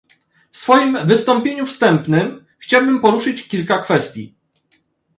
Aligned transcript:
W 0.51 0.57
swoim 0.57 0.97
wystąpieniu 1.07 1.65
wstępnym 1.65 2.45
chciałbym 2.57 3.01
poruszyć 3.01 3.47
kilka 3.47 3.79
kwestii 3.79 4.35